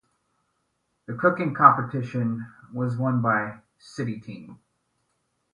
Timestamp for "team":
4.19-4.57